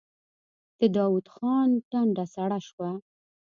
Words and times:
د 0.79 0.81
داوود 0.95 1.27
خان 1.35 1.69
ټنډه 1.89 2.25
سړه 2.33 2.59
شوه. 2.67 2.89